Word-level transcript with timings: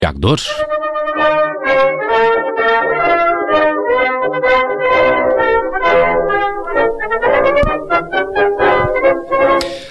Tiago 0.00 0.18
Dores. 0.18 0.46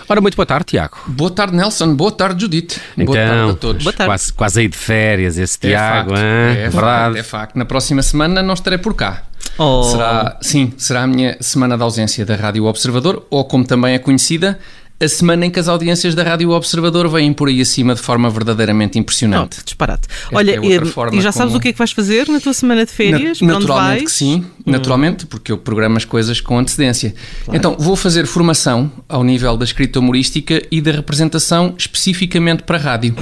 Ora, 0.07 0.19
muito 0.21 0.35
boa 0.35 0.45
tarde, 0.45 0.65
Tiago. 0.65 0.97
Boa 1.07 1.29
tarde, 1.29 1.55
Nelson. 1.55 1.95
Boa 1.95 2.11
tarde, 2.11 2.41
Judite. 2.41 2.81
Então, 2.97 3.05
boa 3.13 3.17
tarde 3.17 3.51
a 3.51 3.53
todos. 3.55 3.83
Boa 3.83 3.93
tarde. 3.93 4.09
Quase, 4.09 4.33
quase 4.33 4.59
aí 4.61 4.67
de 4.67 4.77
férias, 4.77 5.37
esse 5.37 5.55
É 5.61 5.67
Tiago, 5.69 6.09
facto, 6.09 6.19
hein? 6.19 6.25
é 6.25 6.69
verdade. 6.69 6.73
facto, 6.73 7.17
é 7.17 7.23
facto. 7.23 7.55
Na 7.57 7.65
próxima 7.65 8.01
semana 8.01 8.41
não 8.41 8.55
estarei 8.55 8.79
por 8.79 8.95
cá. 8.95 9.23
Oh. 9.57 9.83
Será, 9.83 10.37
sim, 10.41 10.73
será 10.77 11.03
a 11.03 11.07
minha 11.07 11.37
semana 11.41 11.77
de 11.77 11.83
ausência 11.83 12.25
da 12.25 12.35
Rádio 12.35 12.65
Observador, 12.65 13.27
ou 13.29 13.45
como 13.45 13.63
também 13.63 13.93
é 13.93 13.99
conhecida, 13.99 14.57
a 15.01 15.07
semana 15.07 15.45
em 15.45 15.49
que 15.51 15.59
as 15.59 15.67
audiências 15.67 16.13
da 16.13 16.23
Rádio 16.23 16.49
Observador 16.51 17.07
vêm 17.09 17.31
por 17.33 17.47
aí 17.47 17.61
acima 17.61 17.95
de 17.95 18.01
forma 18.01 18.29
verdadeiramente 18.29 18.99
impressionante. 18.99 19.55
Pronto, 19.55 19.63
disparate. 19.65 20.07
Esta 20.09 20.35
Olha, 20.35 20.51
é 20.51 20.55
e- 20.57 21.17
e 21.17 21.21
já 21.21 21.31
sabes 21.31 21.47
como- 21.49 21.57
o 21.57 21.59
que 21.61 21.69
é 21.69 21.71
que 21.71 21.77
vais 21.77 21.91
fazer 21.91 22.27
na 22.27 22.39
tua 22.39 22.53
semana 22.53 22.85
de 22.85 22.91
férias? 22.91 23.39
Na- 23.41 23.53
naturalmente 23.53 23.89
vais? 23.89 24.01
Hum. 24.01 24.05
que 24.05 24.11
sim, 24.11 24.45
naturalmente, 24.65 25.25
porque 25.25 25.51
eu 25.51 25.57
programo 25.57 25.95
as 25.97 26.05
coisas 26.05 26.41
com 26.41 26.57
antecedência. 26.59 27.15
Então, 27.53 27.75
vou 27.79 27.95
fazer 27.95 28.25
formação 28.25 28.91
ao 29.07 29.23
nível 29.23 29.55
da 29.55 29.63
escrita 29.65 29.99
humorística 29.99 30.61
e 30.69 30.81
da 30.81 30.91
representação 30.91 31.73
especificamente 31.77 32.63
para 32.63 32.77
rádio. 32.77 33.15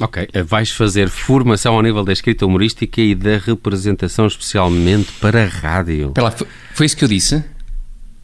Ok, 0.00 0.28
eh, 0.32 0.42
vais 0.42 0.70
fazer 0.70 1.08
formação 1.10 1.74
ao 1.74 1.82
nível 1.82 2.02
da 2.02 2.12
escrita 2.12 2.46
humorística 2.46 3.00
e 3.02 3.14
da 3.14 3.36
representação 3.36 4.26
especialmente 4.26 5.12
para 5.20 5.42
a 5.44 5.46
rádio. 5.46 6.12
Foi, 6.36 6.46
foi 6.74 6.86
isso 6.86 6.96
que 6.96 7.04
eu 7.04 7.08
disse? 7.08 7.44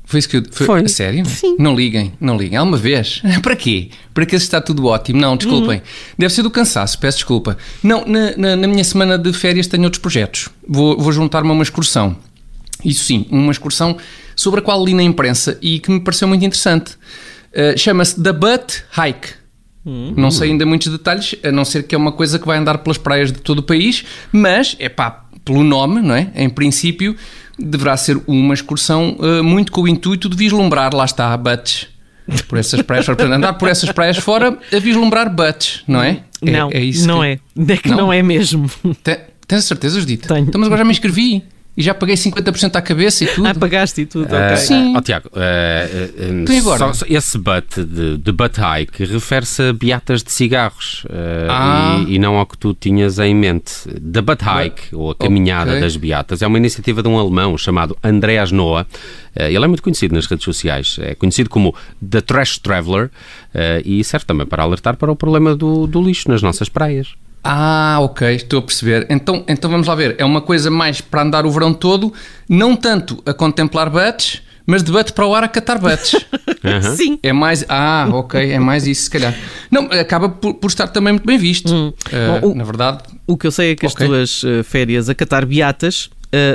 Foi 0.09 0.20
isso 0.20 0.28
que 0.28 0.37
eu 0.37 0.42
foi, 0.52 0.66
Foi. 0.66 0.80
A 0.84 0.88
sério? 0.88 1.27
Sim. 1.27 1.56
Não 1.59 1.74
liguem, 1.74 2.12
não 2.20 2.37
liguem. 2.38 2.56
Alguma 2.56 2.77
vez? 2.78 3.20
Para 3.42 3.56
quê? 3.56 3.91
Para 4.14 4.24
que 4.24 4.37
está 4.37 4.60
tudo 4.60 4.87
ótimo? 4.87 5.20
Não, 5.20 5.37
desculpem. 5.37 5.83
Deve 6.16 6.33
ser 6.33 6.42
do 6.42 6.51
cansaço, 6.51 6.98
peço 7.01 7.19
desculpa. 7.19 7.59
Não, 7.83 8.06
na, 8.06 8.37
na- 8.37 8.56
na 8.56 8.66
minha 8.69 8.84
semana 8.84 9.19
de 9.19 9.33
férias 9.33 9.66
tenho 9.66 9.83
outros 9.83 10.00
projetos. 10.00 10.48
Vou, 10.66 10.97
vou 10.97 11.11
juntar-me 11.12 11.50
a 11.50 11.52
uma 11.52 11.62
excursão. 11.64 12.16
Isso 12.84 13.05
sim, 13.05 13.27
uma 13.31 13.50
excursão 13.50 13.97
sobre 14.36 14.61
a 14.61 14.62
qual 14.62 14.84
li 14.84 14.94
na 14.94 15.03
imprensa 15.03 15.58
e 15.61 15.81
que 15.81 15.91
me 15.91 15.98
pareceu 15.98 16.28
muito 16.28 16.44
interessante. 16.44 16.92
Uh, 17.53 17.77
Chama-se 17.77 18.22
The 18.22 18.33
Butt 18.33 18.84
Hike. 18.97 19.28
Não 19.84 20.33
sei 20.33 20.50
ainda 20.50 20.66
muitos 20.66 20.91
detalhes, 20.91 21.36
a 21.44 21.53
não 21.53 21.64
ser 21.64 21.84
que 21.84 21.94
é 21.94 21.98
uma 21.98 22.11
coisa 22.11 22.41
que 22.41 22.47
vai 22.47 22.59
andar 22.59 22.78
pelas 22.78 22.98
praias 22.98 23.31
de 23.31 23.38
todo 23.41 23.61
o 23.61 23.62
país, 23.62 24.05
mas, 24.33 24.75
é 24.81 24.88
pá, 24.88 25.25
pelo 25.44 25.62
nome, 25.62 26.00
não 26.03 26.12
é? 26.14 26.28
Em 26.34 26.48
princípio, 26.50 27.14
deverá 27.59 27.97
ser 27.97 28.21
uma 28.27 28.55
excursão 28.55 29.17
uh, 29.19 29.43
muito 29.43 29.73
com 29.73 29.83
o 29.83 29.89
intuito 29.89 30.29
de 30.29 30.37
vislumbrar, 30.37 30.95
lá 30.95 31.05
está, 31.05 31.37
butts. 31.37 31.87
Por 32.49 32.59
essas 32.59 32.83
praias, 32.83 33.07
portanto, 33.07 33.33
andar 33.33 33.53
por 33.55 33.69
essas 33.69 33.91
praias 33.93 34.17
fora 34.19 34.59
a 34.73 34.79
vislumbrar 34.79 35.33
butts, 35.33 35.83
não 35.87 36.03
é? 36.03 36.21
É- 36.45 36.51
Não, 36.51 36.71
é 36.73 36.81
isso 36.81 37.07
não 37.07 37.21
que- 37.21 37.27
é. 37.27 37.41
É 37.73 37.77
que 37.77 37.89
Não? 37.89 37.97
não, 37.97 38.12
é 38.12 38.23
mesmo. 38.23 38.69
Te- 39.03 39.21
Tens 39.47 39.59
a 39.59 39.62
certeza, 39.62 40.01
Judita? 40.01 40.34
Tenho. 40.34 40.47
Então, 40.47 40.59
mas 40.61 40.67
agora 40.67 40.79
já 40.81 40.84
me 40.84 40.91
inscrevi 40.91 41.43
e 41.77 41.82
já 41.82 41.92
paguei 41.94 42.14
50% 42.16 42.74
à 42.77 42.80
cabeça 42.82 43.24
e 43.24 43.27
tudo. 43.27 43.46
Ah, 43.46 43.55
pagaste 43.55 44.00
e 44.00 44.06
tudo. 44.06 44.34
Eh, 44.34 44.46
ok. 44.46 44.56
Sim. 44.56 44.94
ó, 44.96 45.00
Tiago, 45.02 45.30
Então 46.42 46.55
e 46.55 46.58
agora? 46.58 46.78
só- 46.78 46.92
só 46.92 47.06
esse 47.08 47.36
butt 47.38 47.84
de, 47.84 48.16
de 48.19 48.32
butt 48.32 48.58
hike 48.60 49.05
refere-se 49.05 49.62
a 49.62 49.72
beatas 49.72 50.22
de 50.22 50.32
cigarros 50.32 51.04
eh, 51.10 51.47
Ah. 51.50 52.04
e, 52.08 52.14
e 52.14 52.19
não 52.19 52.36
ao 52.36 52.47
que 52.47 52.56
tu 52.56 52.74
tinhas 52.74 53.19
em 53.19 53.34
mente. 53.34 53.72
The 54.12 54.22
butt 54.22 54.42
hike, 54.44 54.94
ou 54.94 55.10
a 55.10 55.14
caminhada 55.14 55.70
Ok. 55.72 55.80
das 55.80 55.97
beatas, 55.97 56.42
é 56.42 56.47
uma 56.47 56.58
iniciativa 56.58 57.02
de 57.02 57.08
um 57.08 57.19
alemão 57.19 57.56
chamado 57.58 57.97
Andreas 58.02 58.50
Noah. 58.52 58.86
Ele 59.38 59.62
é 59.62 59.69
muito 59.69 59.82
conhecido 59.82 60.14
nas 60.14 60.24
redes 60.27 60.44
sociais. 60.44 60.97
É 60.98 61.14
conhecido 61.14 61.50
como 61.50 61.74
The 62.10 62.22
Trash 62.22 62.56
Traveler 62.58 63.10
e 63.84 64.02
serve 64.02 64.24
também 64.24 64.47
para 64.47 64.62
alertar 64.62 64.97
para 64.97 65.12
o 65.12 65.16
problema 65.16 65.54
do, 65.54 65.86
do 65.86 66.00
lixo 66.02 66.30
nas 66.30 66.41
nossas 66.41 66.70
praias. 66.70 67.08
Ah, 67.48 67.98
ok, 68.00 68.34
estou 68.34 68.58
a 68.58 68.62
perceber. 68.62 69.06
Então, 69.08 69.44
então 69.48 69.70
vamos 69.70 69.86
lá 69.86 69.94
ver. 69.94 70.14
É 70.19 70.25
uma 70.25 70.41
coisa 70.41 70.70
mais 70.70 71.00
para 71.00 71.22
andar 71.22 71.47
o 71.47 71.50
verão 71.50 71.72
todo, 71.72 72.12
não 72.48 72.75
tanto 72.75 73.22
a 73.25 73.33
contemplar 73.33 73.88
butts, 73.88 74.42
mas 74.66 74.83
de 74.83 74.91
butt 74.91 75.12
para 75.12 75.25
o 75.27 75.34
ar 75.34 75.44
a 75.44 75.48
catar 75.48 75.78
butts. 75.78 76.16
Sim. 76.97 77.19
É 77.22 77.32
mais. 77.32 77.65
Ah, 77.69 78.09
ok, 78.10 78.50
é 78.53 78.59
mais 78.59 78.87
isso, 78.87 79.04
se 79.04 79.10
calhar. 79.10 79.32
Não, 79.71 79.84
acaba 79.84 80.28
por, 80.28 80.54
por 80.54 80.66
estar 80.69 80.88
também 80.88 81.12
muito 81.12 81.26
bem 81.26 81.38
visto. 81.38 81.69
Uh, 81.72 82.41
Bom, 82.41 82.50
o- 82.50 82.54
Na 82.54 82.65
verdade, 82.65 83.04
O 83.28 83.37
que 83.37 83.47
eu 83.47 83.50
sei 83.53 83.72
é 83.72 83.75
que 83.76 83.87
as 83.87 83.92
Ok. 83.92 84.06
tuas 84.06 84.42
eh, 84.44 84.62
férias 84.65 85.09
a 85.09 85.15
catar 85.15 85.44
beatas 85.47 86.10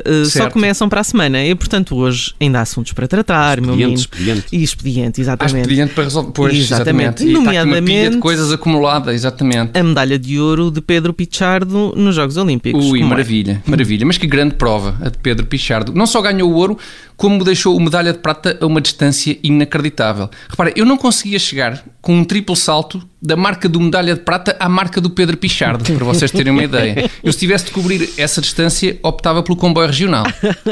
eh, 0.06 0.26
só 0.26 0.50
começam 0.50 0.88
para 0.90 1.02
a 1.02 1.04
semana 1.04 1.44
e, 1.44 1.54
portanto, 1.56 1.96
hoje 1.96 2.34
ainda 2.40 2.60
há 2.60 2.62
assuntos 2.62 2.94
para 2.94 3.08
tratar, 3.08 3.60
meu 3.62 3.76
menino. 3.76 3.94
Expediente, 3.94 4.40
expediente. 4.40 4.56
E 4.56 4.64
expediente, 4.64 5.20
há 5.20 5.24
exatamente. 5.24 5.62
expediente 5.62 5.94
para 5.94 6.04
resolver. 6.04 6.32
Pois, 6.34 6.54
Exatamente. 6.56 7.24
exatamente. 7.24 7.24
E 7.24 7.30
aqui 7.30 7.38
uma 7.38 7.52
pilha 7.52 7.62
de 7.62 7.66
Nomeadamente- 7.68 8.18
coisas 8.18 8.52
acumulada, 8.52 9.14
exatamente. 9.14 9.78
A 9.78 9.84
medalha 9.84 10.18
de 10.20 10.40
ouro 10.40 10.72
de 10.72 10.82
Pedro 10.82 11.14
Pichardo 11.14 11.94
nos 11.96 12.16
Jogos 12.16 12.38
Olímpicos. 12.38 12.86
Ui, 12.86 13.02
é? 13.02 13.04
maravilha, 13.04 13.62
maravilha. 13.66 14.06
Mas 14.06 14.18
que 14.18 14.28
grande 14.28 14.56
prova 14.56 14.98
a 15.02 15.10
de 15.10 15.18
Pedro 15.18 15.46
Pichardo. 15.46 15.94
Não 15.94 16.06
só 16.06 16.22
ganhou 16.22 16.52
o 16.52 16.56
ouro, 16.56 16.78
como 17.18 17.44
deixou 17.44 17.76
o 17.76 17.80
medalha 17.80 18.14
de 18.14 18.20
prata 18.20 18.58
a 18.60 18.66
uma 18.66 18.82
distância 18.82 19.38
inacreditável. 19.44 20.30
Repara, 20.50 20.72
eu 20.76 20.86
não 20.86 20.98
conseguia 20.98 21.40
chegar 21.40 21.84
com 22.02 22.16
um 22.16 22.24
triplo 22.24 22.56
salto 22.56 23.02
da 23.22 23.36
marca 23.36 23.70
do 23.70 23.80
medalha 23.80 24.16
de 24.16 24.22
prata 24.22 24.56
à 24.60 24.68
marca 24.68 25.00
do 25.00 25.10
Pedro 25.10 25.38
Pichardo, 25.38 25.84
para 25.84 26.06
vocês 26.06 26.32
terem 26.32 26.52
uma 26.52 26.64
ideia. 26.64 27.10
Eu, 27.24 27.32
se 27.32 27.40
tivesse 27.40 27.66
de 27.66 27.72
cobrir 27.72 28.10
essa 28.18 28.42
distância, 28.42 28.98
optava 29.04 29.44
pelo 29.44 29.56
comboio 29.56 29.88
regional. 29.88 30.26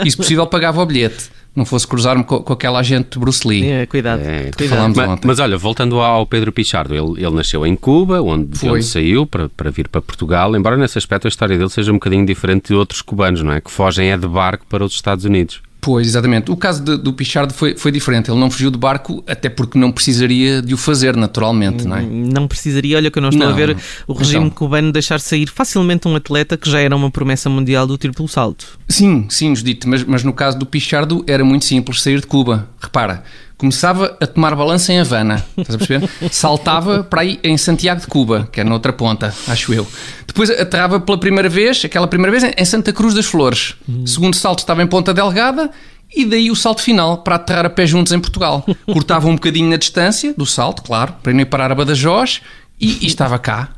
E, 0.04 0.10
se 0.10 0.18
possível, 0.18 0.48
pagava 0.48 0.82
o 0.82 0.86
bilhete. 0.86 1.30
Não 1.56 1.66
fosse 1.66 1.86
cruzar-me 1.88 2.24
com, 2.24 2.42
com 2.42 2.54
aquela 2.54 2.80
agente 2.80 3.10
de 3.12 3.20
Bruce 3.20 3.46
Lee. 3.48 3.66
É, 3.66 3.86
cuidado. 3.86 4.22
É, 4.22 4.52
cuidado. 4.56 4.94
mas, 4.96 5.10
ontem. 5.10 5.28
mas 5.28 5.40
olha, 5.40 5.58
voltando 5.58 6.00
ao 6.00 6.26
Pedro 6.26 6.52
Pichardo, 6.52 6.96
ele, 6.96 7.24
ele 7.24 7.36
nasceu 7.36 7.66
em 7.66 7.76
Cuba, 7.76 8.22
onde, 8.22 8.68
onde 8.68 8.84
saiu 8.84 9.26
para, 9.26 9.50
para 9.50 9.70
vir 9.70 9.88
para 9.88 10.02
Portugal, 10.02 10.56
embora 10.56 10.78
nesse 10.78 10.98
aspecto 10.98 11.28
a 11.28 11.30
história 11.30 11.58
dele 11.58 11.70
seja 11.70 11.92
um 11.92 11.96
bocadinho 11.96 12.26
diferente 12.26 12.70
de 12.70 12.76
outros 12.76 13.02
cubanos, 13.02 13.44
não 13.44 13.52
é? 13.52 13.60
Que 13.60 13.70
fogem 13.70 14.12
é 14.12 14.18
de 14.18 14.28
barco 14.28 14.66
para 14.68 14.84
os 14.86 14.94
Estados 14.94 15.26
Unidos. 15.26 15.62
Pois, 15.82 16.08
exatamente. 16.08 16.52
O 16.52 16.58
caso 16.58 16.84
de- 16.84 16.98
do 16.98 17.14
Pichardo 17.14 17.54
foi, 17.54 17.76
foi 17.78 17.90
diferente. 17.92 18.30
Ele 18.30 18.40
não 18.40 18.52
fugiu 18.52 18.70
de 18.70 18.78
barco, 18.78 19.24
até 19.26 19.48
porque 19.50 19.80
não 19.80 19.92
precisaria 19.92 20.62
de 20.62 20.74
o 20.74 20.78
fazer 20.78 21.16
naturalmente, 21.16 21.88
não 21.88 21.96
é? 21.96 22.02
Não 22.02 22.48
precisaria, 22.50 22.98
olha 22.98 23.10
que 23.10 23.18
eu 23.18 23.22
não 23.22 23.30
estou 23.30 23.46
Não. 23.48 23.54
a 23.54 23.56
ver 23.56 23.78
o 24.06 24.14
regime 24.14 24.46
Então. 24.48 24.50
cubano 24.58 24.92
deixar 24.92 25.20
sair 25.22 25.48
facilmente 25.48 26.06
um 26.08 26.16
atleta 26.16 26.58
que 26.58 26.70
já 26.70 26.80
era 26.82 26.94
uma 26.96 27.10
promessa 27.10 27.50
mundial 27.50 27.88
do 27.88 27.98
triplo 27.98 28.28
salto. 28.28 28.78
Sim, 28.90 29.26
sim, 29.30 29.56
Judite, 29.56 29.88
mas, 29.88 30.04
mas 30.04 30.24
no 30.24 30.34
caso 30.34 30.60
do 30.60 30.66
Pichardo 30.66 31.24
era 31.26 31.46
muito 31.46 31.64
simples 31.64 32.02
sair 32.02 32.20
de 32.20 32.28
Cuba. 32.28 32.68
Repara, 32.82 33.24
começava 33.60 34.18
a 34.22 34.26
tomar 34.26 34.56
balança 34.56 34.94
em 34.94 35.00
Havana, 35.00 35.46
estás 35.58 35.76
a 35.76 35.78
perceber? 35.78 36.10
Saltava 36.32 37.04
para 37.04 37.22
aí 37.22 37.40
em 37.44 37.58
Santiago 37.58 38.00
de 38.00 38.08
Cuba, 38.08 38.48
que 38.50 38.62
é 38.62 38.64
na 38.64 38.74
outra 38.74 38.94
ponta, 38.94 39.36
acho 39.50 39.74
eu. 39.74 39.86
Depois 40.26 40.50
aterrava 40.50 40.98
pela 40.98 41.20
primeira 41.20 41.50
vez, 41.50 41.84
aquela 41.84 42.08
primeira 42.08 42.32
vez, 42.32 42.54
em 42.58 42.66
Santa 42.66 42.94
Cruz 42.94 43.14
das 43.14 43.26
Flores. 43.26 43.76
Segundo 44.06 44.36
salto 44.36 44.60
estava 44.60 44.82
em 44.82 44.88
Ponta 44.88 45.14
Delgada 45.14 45.70
e 46.16 46.24
daí 46.24 46.50
o 46.50 46.56
salto 46.56 46.82
final 46.82 47.18
para 47.18 47.36
aterrar 47.36 47.66
a 47.66 47.70
pé 47.70 47.86
juntos 47.86 48.14
em 48.14 48.20
Portugal. 48.20 48.66
Cortava 48.86 49.28
um 49.28 49.36
bocadinho 49.36 49.70
na 49.70 49.76
distância 49.76 50.34
do 50.38 50.46
salto, 50.46 50.82
claro, 50.82 51.16
para 51.22 51.34
não 51.34 51.42
ir 51.42 51.46
parar 51.46 51.70
a 51.70 51.76
Badajoz 51.76 52.40
e, 52.80 53.00
e 53.02 53.08
estava 53.08 53.38
cá. 53.38 53.70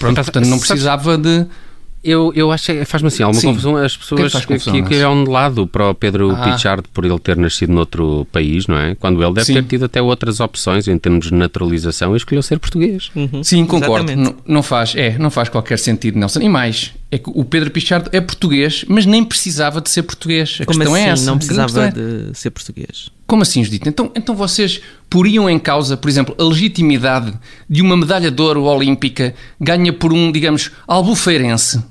Pronto, 0.00 0.16
portanto 0.16 0.46
não 0.46 0.58
precisava 0.58 1.16
de... 1.16 1.46
Eu, 2.02 2.32
eu 2.34 2.50
acho 2.50 2.66
que 2.66 2.84
faz-me 2.86 3.08
assim, 3.08 3.22
alguma 3.22 3.40
Sim. 3.40 3.48
confusão 3.48 3.76
as 3.76 3.94
é 3.94 3.98
pessoas 3.98 4.44
que 4.46 4.58
que, 4.58 4.82
que, 4.82 4.94
irão 4.94 5.22
de 5.22 5.30
lado 5.30 5.66
para 5.66 5.90
o 5.90 5.94
Pedro 5.94 6.30
Ah. 6.30 6.50
Pichardo 6.50 6.88
por 6.94 7.04
ele 7.04 7.18
ter 7.18 7.36
nascido 7.36 7.72
noutro 7.72 8.26
país, 8.32 8.66
não 8.66 8.76
é? 8.78 8.94
Quando 8.94 9.22
ele 9.22 9.34
deve 9.34 9.46
Sim. 9.46 9.54
ter 9.54 9.64
tido 9.64 9.84
até 9.84 10.00
outras 10.00 10.40
opções 10.40 10.88
em 10.88 10.98
termos 10.98 11.26
de 11.26 11.34
naturalização 11.34 12.14
e 12.14 12.16
escolheu 12.16 12.42
ser 12.42 12.58
português. 12.58 13.10
Sim, 13.42 13.66
concordo. 13.66 14.16
Não, 14.16 14.34
não 14.46 14.62
faz, 14.62 14.94
é, 14.96 15.18
não 15.18 15.30
faz 15.30 15.50
qualquer 15.50 15.78
sentido, 15.78 16.18
Nelson. 16.18 16.40
E 16.40 16.48
mais, 16.48 16.92
é 17.12 17.18
que 17.18 17.28
o 17.34 17.44
Pedro 17.44 17.70
Pichardo 17.70 18.08
é 18.12 18.20
português, 18.20 18.84
mas 18.88 19.04
nem 19.04 19.24
precisava 19.24 19.80
de 19.80 19.90
ser 19.90 20.02
português. 20.04 20.58
A 20.60 20.64
Como 20.64 20.78
questão 20.78 20.94
assim? 20.94 21.04
é 21.04 21.08
essa. 21.08 21.26
Não 21.26 21.38
precisava 21.38 21.86
é- 21.86 21.90
de 21.90 22.38
ser 22.38 22.50
português. 22.50 23.10
Como 23.26 23.42
assim, 23.42 23.62
Judita? 23.62 23.88
Então, 23.88 24.10
então 24.16 24.34
vocês 24.34 24.80
poriam 25.08 25.48
em 25.48 25.58
causa, 25.58 25.96
por 25.96 26.08
exemplo, 26.08 26.34
a 26.38 26.42
legitimidade 26.42 27.32
de 27.68 27.80
uma 27.80 27.96
medalha 27.96 28.28
de 28.30 28.42
ouro 28.42 28.64
olímpica 28.64 29.34
ganha 29.60 29.92
por 29.92 30.12
um, 30.12 30.32
digamos, 30.32 30.70
albufeirense? 30.86 31.82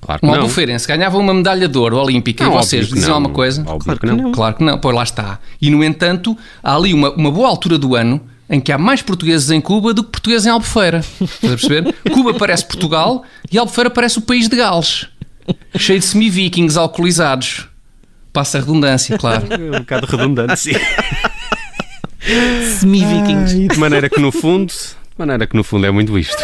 Claro 0.00 0.20
que 0.20 0.26
Um 0.26 0.30
não. 0.30 0.34
albufeirense 0.36 0.86
ganhava 0.86 1.16
uma 1.18 1.32
medalha 1.34 1.68
de 1.68 1.76
ouro 1.78 1.96
olímpica 1.98 2.44
Não, 2.44 2.52
e 2.52 2.56
vocês 2.56 2.88
diziam 2.88 3.14
alguma 3.14 3.34
coisa? 3.34 3.62
Óbvio 3.62 3.78
Claro 3.84 4.00
que 4.00 4.06
que 4.06 4.12
não. 4.12 4.22
não. 4.24 4.32
Claro 4.32 4.54
que 4.56 4.64
não, 4.64 4.78
pois 4.78 4.94
lá 4.94 5.02
está. 5.02 5.38
E 5.60 5.70
no 5.70 5.82
entanto, 5.82 6.36
há 6.62 6.76
ali 6.76 6.92
uma, 6.94 7.10
uma 7.14 7.30
boa 7.30 7.48
altura 7.48 7.78
do 7.78 7.94
ano 7.96 8.20
em 8.48 8.60
que 8.60 8.70
há 8.72 8.78
mais 8.78 9.02
portugueses 9.02 9.50
em 9.50 9.60
Cuba 9.60 9.92
do 9.92 10.04
que 10.04 10.10
portugueses 10.10 10.46
em 10.46 10.50
Albufeira. 10.50 10.98
Estás 11.20 11.52
a 11.52 11.56
perceber? 11.56 11.94
Cuba 12.12 12.34
parece 12.34 12.64
Portugal 12.64 13.24
e 13.50 13.58
Albufeira 13.58 13.90
parece 13.90 14.18
o 14.18 14.22
país 14.22 14.48
de 14.48 14.56
Gales. 14.56 15.08
Cheio 15.76 15.98
de 16.00 16.04
semi-vikings 16.04 16.78
alcoolizados. 16.78 17.68
Passa 18.32 18.58
a 18.58 18.60
redundância, 18.60 19.16
claro. 19.18 19.46
É 19.50 19.56
um 19.76 19.80
bocado 19.80 20.06
redundante, 20.06 20.58
sim. 20.60 20.72
Semi-vikings. 22.78 23.68
de 23.68 23.78
maneira 23.78 24.08
que 24.08 24.20
no 24.20 24.32
fundo, 24.32 24.72
de 24.72 24.94
maneira 25.18 25.46
que 25.46 25.56
no 25.56 25.64
fundo 25.64 25.86
é 25.86 25.90
muito 25.90 26.18
isto. 26.18 26.42